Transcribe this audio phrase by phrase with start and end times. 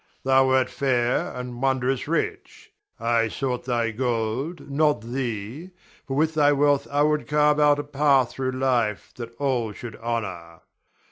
[0.23, 5.69] Thou wert fair and wondrous rich; I sought thy gold, not thee,
[6.07, 9.95] for with thy wealth I would carve out a path through life that all should
[9.97, 10.61] honor.